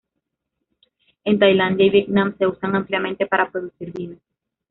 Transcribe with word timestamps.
En 1.25 1.37
Tailandia 1.37 1.85
y 1.85 1.89
Vietnam 1.91 2.35
se 2.35 2.47
usa 2.47 2.67
ampliamente 2.69 3.27
para 3.27 3.51
producir 3.51 3.93
vino. 3.93 4.17